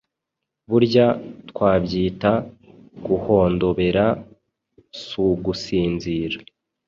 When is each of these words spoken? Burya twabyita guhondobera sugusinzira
Burya 0.69 1.07
twabyita 1.49 2.31
guhondobera 3.05 4.05
sugusinzira 5.03 6.37